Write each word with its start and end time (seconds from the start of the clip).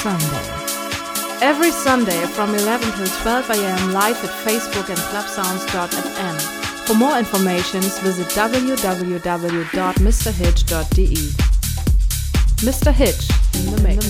Sunday. 0.00 0.48
Every 1.42 1.70
Sunday 1.70 2.24
from 2.24 2.54
11 2.54 2.90
till 2.92 3.06
12 3.06 3.50
a.m. 3.50 3.92
live 3.92 4.16
at 4.24 4.30
Facebook 4.46 4.88
and 4.88 4.98
clubsounds.fm. 4.98 6.40
For 6.86 6.94
more 6.94 7.18
information, 7.18 7.82
visit 7.82 8.28
www.mrhitch.de. 8.28 9.20
Mr. 12.66 12.92
Hitch 12.92 13.28
in 13.54 13.66
the 13.74 13.82
mix. 13.82 14.09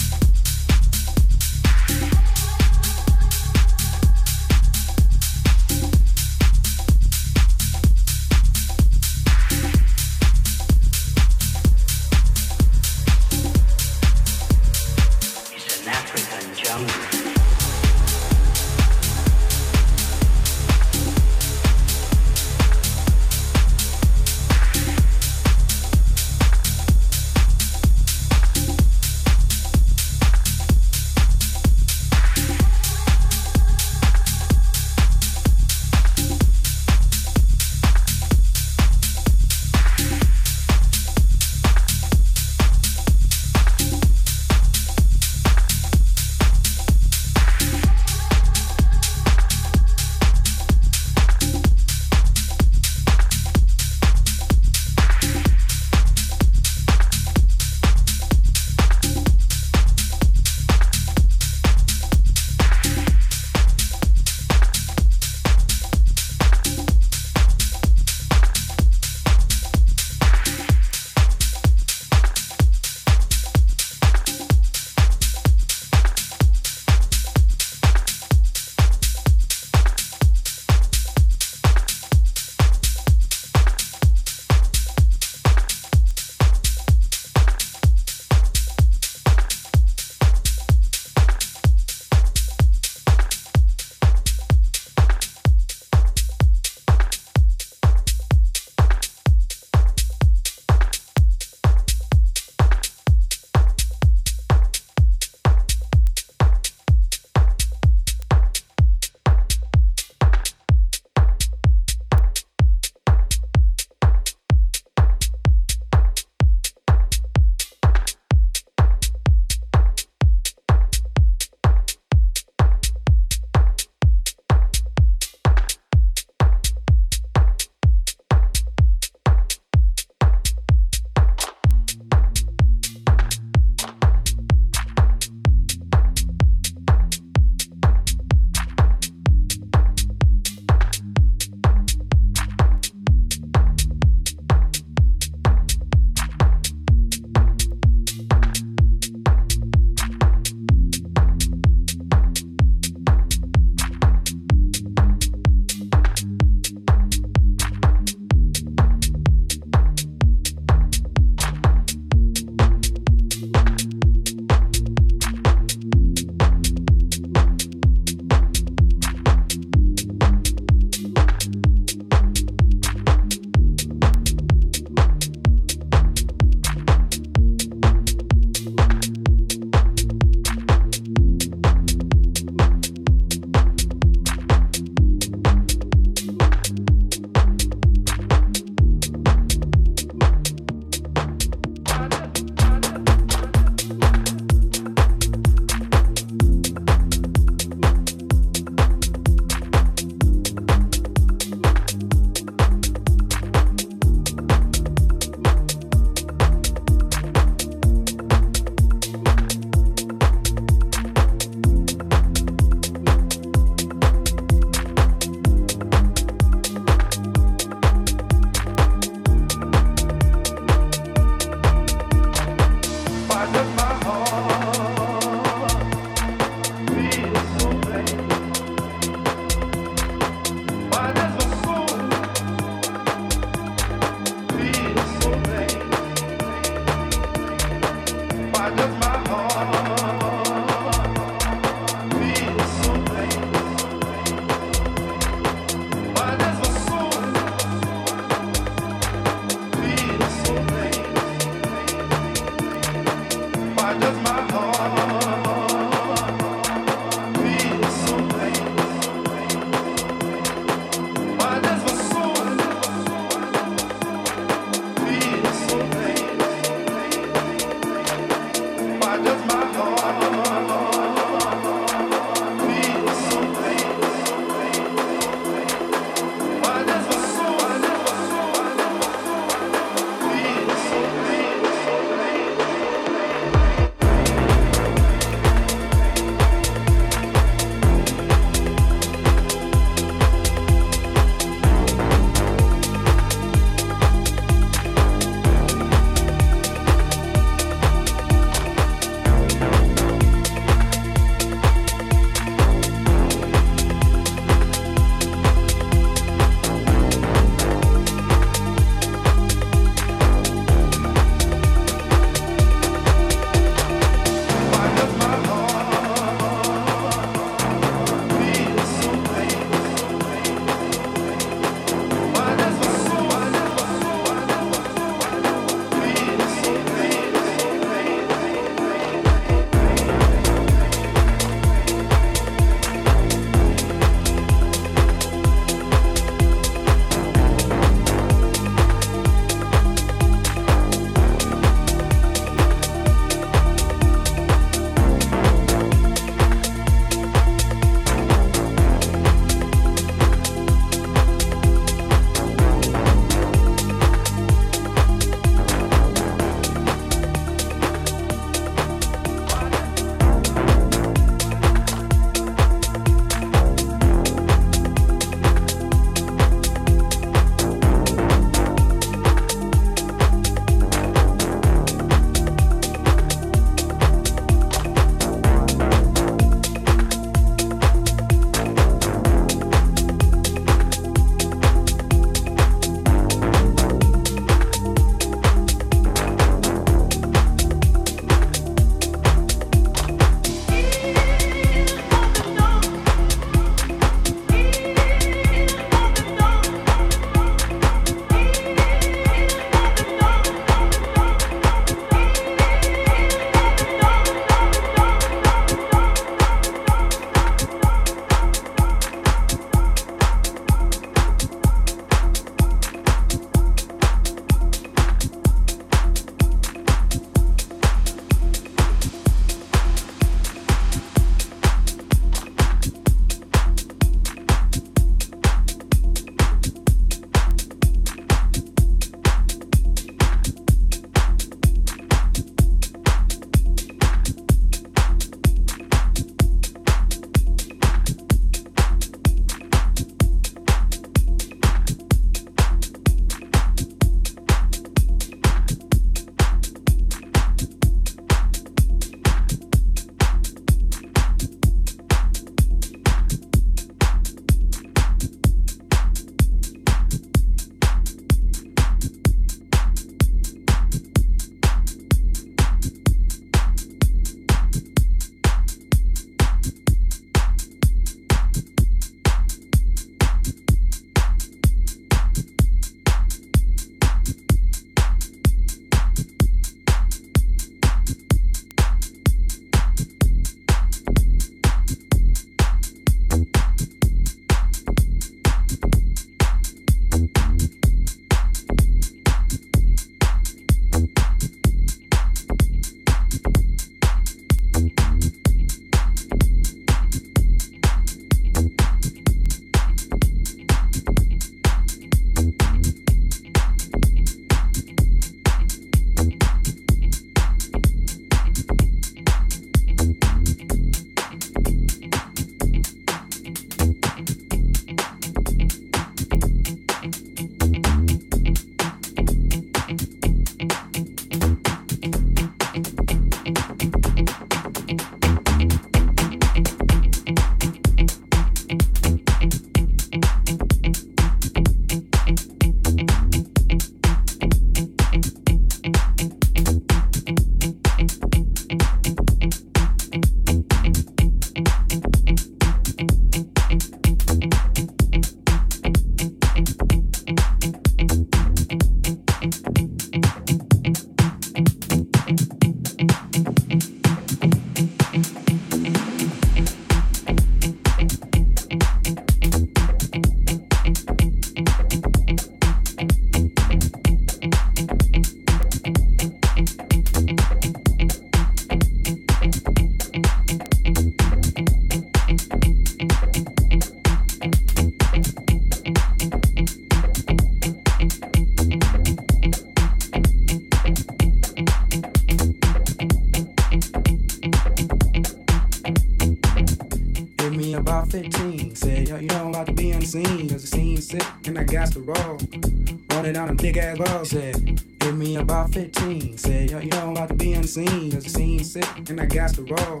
Ass 593.78 593.98
balls. 593.98 594.30
Said, 594.30 594.56
hit 595.02 595.14
me 595.14 595.36
about 595.36 595.72
15. 595.72 596.38
Said, 596.38 596.70
yo, 596.70 596.78
you 596.78 596.88
know 596.90 597.08
I'm 597.08 597.10
about 597.12 597.28
to 597.28 597.34
be 597.34 597.54
on 597.54 597.62
the 597.62 597.68
scene. 597.68 598.12
Cause 598.12 598.24
the 598.24 598.30
scene's 598.30 598.72
sick 598.72 599.08
and 599.08 599.20
I 599.20 599.26
got 599.26 599.54
to 599.54 599.62
roll. 599.62 600.00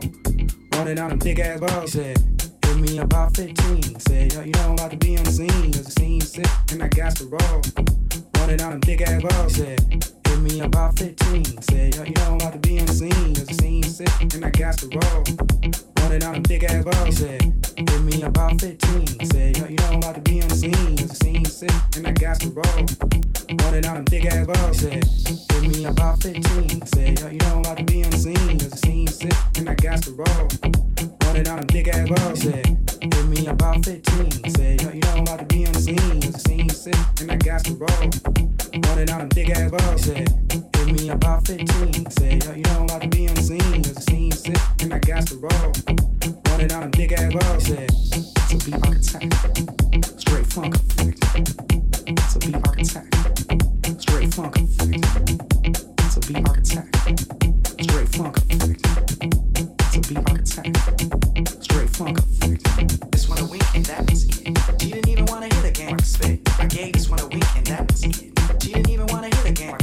Running 0.72 0.96
down 0.96 1.10
them 1.10 1.18
big 1.18 1.40
ass 1.40 1.60
balls. 1.60 1.92
Said, 1.92 2.18
hit 2.64 2.76
me 2.76 2.98
about 2.98 3.36
15. 3.36 4.00
Said, 4.00 4.32
yo, 4.32 4.42
you 4.42 4.52
know 4.52 4.60
I'm 4.60 4.72
about 4.72 4.90
to 4.90 4.96
be 4.96 5.16
on 5.16 5.24
the 5.24 5.32
scene. 5.32 5.72
Cause 5.72 5.86
the 5.86 5.90
scene's 5.92 6.32
sick 6.32 6.46
and 6.72 6.82
I 6.82 6.88
got 6.88 7.16
to 7.16 7.26
roll. 7.26 7.62
Running 8.36 8.56
down 8.56 8.70
them 8.72 8.80
big 8.80 9.02
ass 9.02 9.22
balls. 9.22 9.54
Said, 9.54 10.14
Give 10.38 10.54
me 10.54 10.60
about 10.60 10.96
15. 10.98 11.44
Said, 11.62 11.96
yo, 11.96 12.04
you 12.04 12.12
know 12.12 12.22
I'm 12.26 12.34
about 12.36 12.52
to 12.52 12.58
be 12.60 12.78
in 12.78 12.86
the 12.86 12.92
scene. 12.92 13.34
Cause 13.34 13.46
the 13.46 13.54
scene's 13.54 13.96
sick 13.96 14.34
and 14.34 14.44
I 14.44 14.50
got 14.50 14.78
to 14.78 14.86
roll. 14.86 15.24
Running 16.00 16.22
out 16.22 16.36
a 16.36 16.40
big 16.40 16.62
ass 16.62 16.84
ball. 16.84 17.10
said, 17.10 17.40
give 17.74 18.04
me 18.04 18.22
about 18.22 18.60
15. 18.60 19.06
Say, 19.30 19.52
yo, 19.56 19.66
you 19.66 19.76
know 19.76 19.86
I'm 19.86 19.94
about 19.98 20.14
to 20.14 20.20
be 20.20 20.38
in 20.38 20.46
the 20.46 20.54
scene. 20.54 20.96
Cause 20.96 21.08
the 21.08 21.16
scene's 21.16 21.56
sick 21.56 21.96
and 21.96 22.06
I 22.06 22.12
got 22.12 22.38
to 22.40 22.50
roll. 22.50 23.37
Running 23.50 23.86
out 23.86 23.96
a 23.96 24.02
big 24.02 24.26
ass 24.26 24.46
ball. 24.46 24.74
Say, 24.74 25.00
give 25.48 25.62
me 25.62 25.84
about 25.86 26.22
15. 26.22 26.86
Say, 26.86 27.14
yo, 27.14 27.28
you 27.28 27.38
know 27.38 27.46
I'm 27.46 27.60
about 27.60 27.78
to 27.78 27.84
be 27.84 28.02
the 28.02 28.16
scene. 28.16 28.58
Cause 28.58 28.70
the 28.70 28.76
scene's 28.76 29.16
sick 29.16 29.32
and 29.56 29.68
I 29.68 29.74
got 29.74 30.02
to 30.02 30.12
roll. 30.12 30.48
Running 31.24 31.48
out 31.48 31.62
a 31.62 31.66
big 31.72 31.88
ass 31.88 32.08
ball. 32.08 32.36
Say, 32.36 32.62
give 33.00 33.28
me 33.28 33.46
about 33.46 33.84
15. 33.84 34.54
Say, 34.54 34.76
yo, 34.76 34.90
you 34.90 35.00
know 35.00 35.10
I'm 35.10 35.22
about 35.22 35.38
to 35.38 35.44
be 35.46 35.64
the 35.64 35.80
scene. 35.80 36.20
Cause 36.20 36.32
the 36.32 36.38
scene's 36.40 36.76
sick 36.76 36.94
and 37.20 37.30
I 37.32 37.36
got 37.36 37.64
to 37.64 37.74
roll. 37.74 38.48
Running 38.84 39.10
out 39.10 39.22
a 39.22 39.26
big 39.34 39.50
ass 39.50 39.70
ball 39.70 39.98
said, 39.98 40.28
give 40.72 40.92
me 40.92 41.08
about 41.08 41.46
15. 41.46 42.10
Said, 42.10 42.44
yo, 42.44 42.52
you 42.52 42.62
know 42.62 42.70
I'm 42.70 42.84
about 42.84 43.02
to 43.02 43.08
be 43.08 43.28
on 43.28 43.34
the 43.34 43.42
scene. 43.42 43.82
Cause 43.82 43.94
the 43.94 44.02
scene's 44.02 44.40
sick 44.40 44.58
and 44.80 44.92
I 44.92 44.98
got 44.98 45.26
to 45.28 45.36
roll. 45.36 45.72
Running 46.48 46.72
out 46.72 46.84
a 46.84 46.88
big 46.88 47.12
ass 47.12 47.32
ball 47.32 47.60
said, 47.60 47.88
to 47.88 48.56
be 48.66 48.72
architect. 48.74 50.20
Straight 50.20 50.46
funk 50.46 50.74
effect. 50.74 51.87
To 52.08 52.38
be 52.38 52.54
architect. 52.54 53.14
Straight 54.00 54.32
funk 54.32 54.56
effect. 54.56 55.02
To 56.08 56.20
be 56.26 56.36
architect. 56.40 56.88
Straight 57.82 58.08
funk 58.08 58.36
effect. 58.48 58.82
To 59.92 60.00
be 60.08 60.16
architect. 60.16 61.62
Straight 61.62 61.90
funk 61.90 62.18
effect. 62.18 63.10
This 63.12 63.28
one 63.28 63.38
a 63.40 63.44
week 63.44 63.62
and 63.74 63.84
that 63.84 64.10
was 64.10 64.24
it. 64.24 64.58
She 64.80 64.90
didn't 64.90 65.08
even 65.08 65.26
wanna 65.26 65.52
hear 65.52 65.60
the 65.60 65.70
game. 65.70 65.98
I 66.58 66.66
gave 66.66 66.94
this 66.94 67.10
one 67.10 67.20
a 67.20 67.26
week 67.26 67.44
and 67.56 67.66
that 67.66 67.92
was 67.92 68.02
it. 68.02 68.32
She 68.62 68.72
didn't 68.72 68.88
even 68.88 69.06
wanna 69.08 69.28
hear 69.28 69.44
the 69.44 69.52
game 69.52 69.74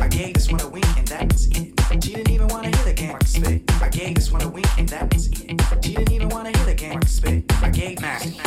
I. 0.00 0.08
Gave 0.08 0.34
this 0.34 0.50
one 0.50 0.62
a 0.62 0.68
wink 0.68 0.86
and 0.96 1.06
that 1.06 1.30
was 1.30 1.48
it. 1.48 2.02
She 2.02 2.14
didn't 2.14 2.30
even 2.30 2.48
wanna 2.48 2.70
hear 2.70 2.84
the 2.86 2.94
game 2.94 3.14
I. 3.82 3.88
Gave 3.90 4.14
this 4.14 4.32
one 4.32 4.40
a 4.40 4.48
wink 4.48 4.66
and 4.78 4.88
that 4.88 5.12
was 5.12 5.26
it. 5.28 5.84
She 5.84 5.94
didn't 5.94 6.12
even 6.12 6.30
wanna 6.30 6.50
hear 6.56 6.64
the 6.64 6.74
game 6.74 6.98
I. 7.62 7.68
Gave 7.70 8.00
nasty, 8.00 8.40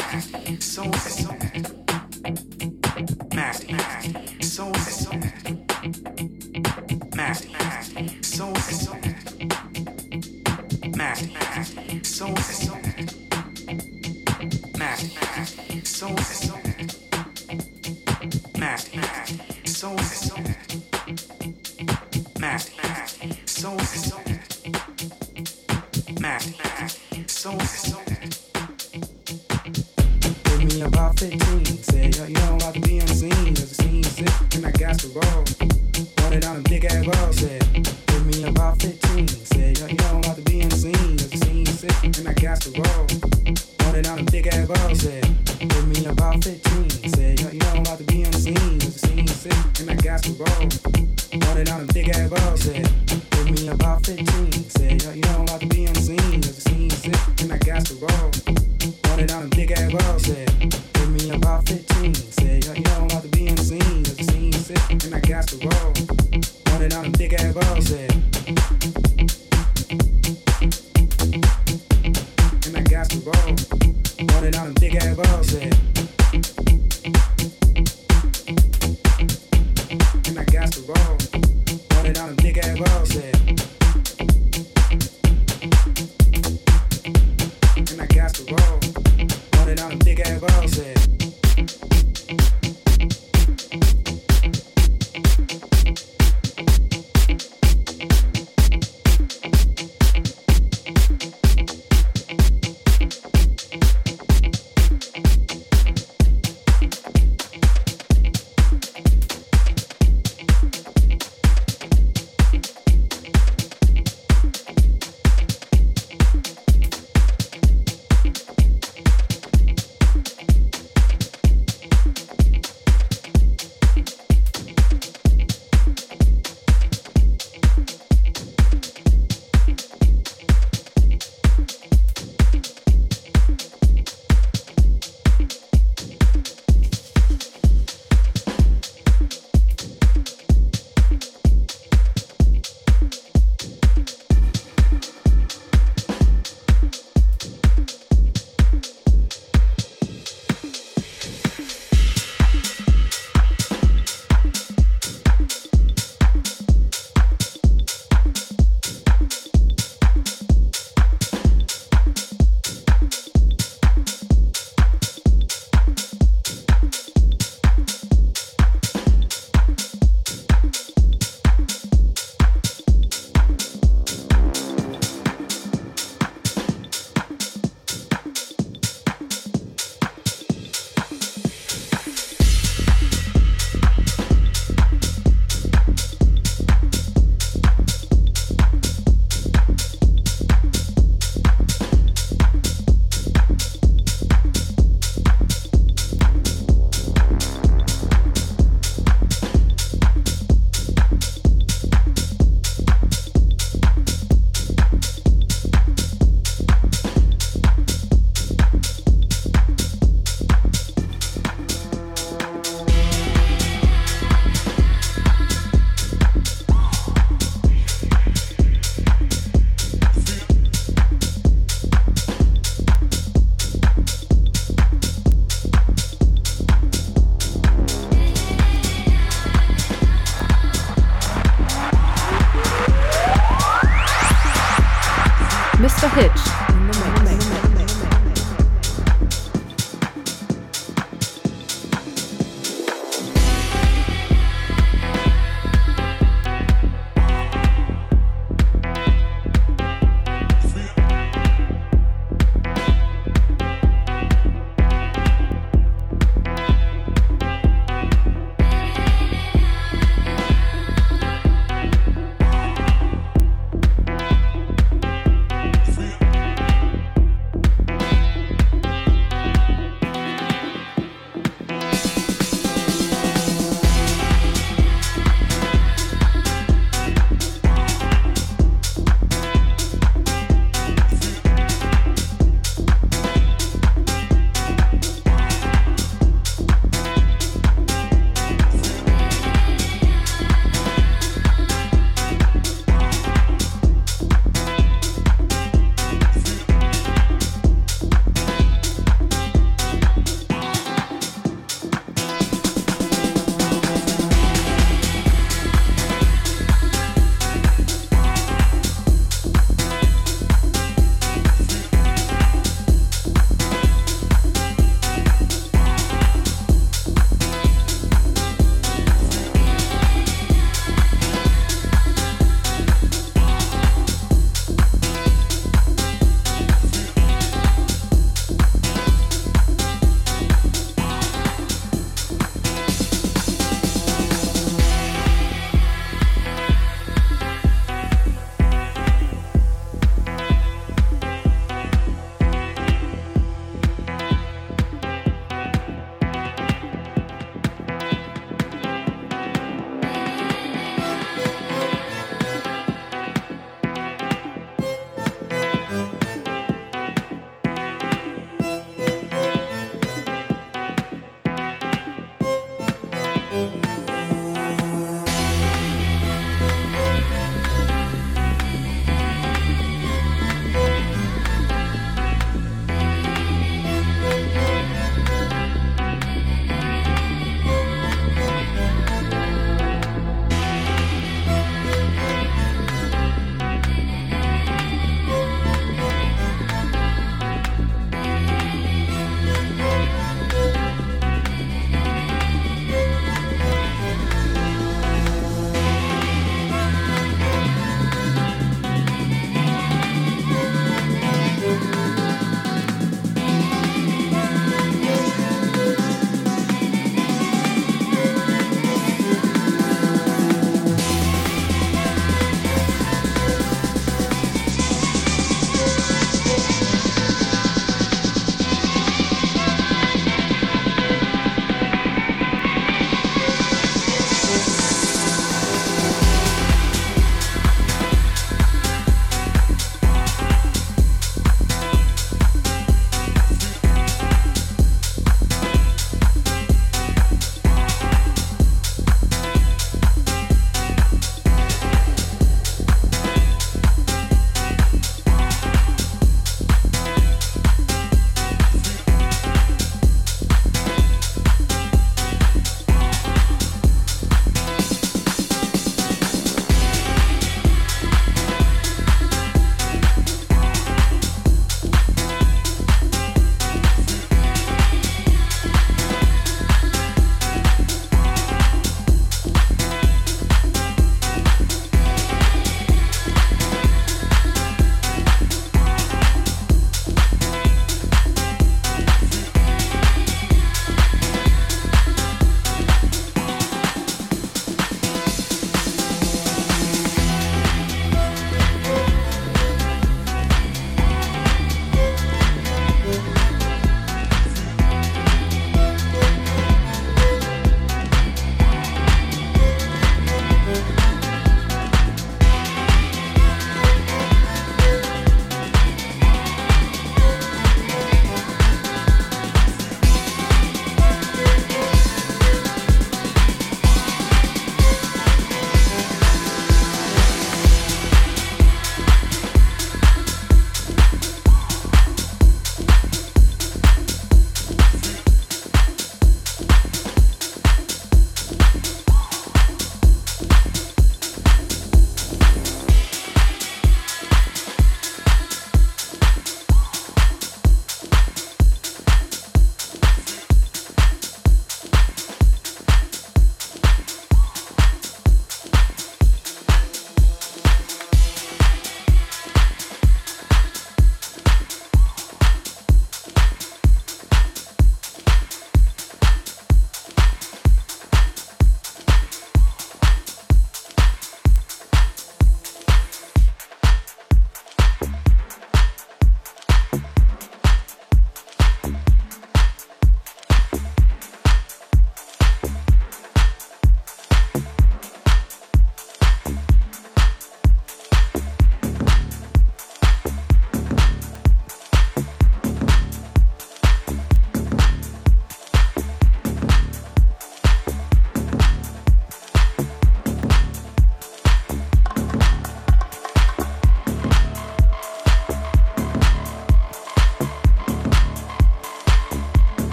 Running 51.62 51.74
down 51.74 51.90
a 51.90 51.94
big 51.94 52.10
ass 52.10 52.28
ball, 52.28 52.58
said, 52.58 52.90
give 53.06 53.52
me 53.52 53.68
about 53.68 54.04
15. 54.04 54.61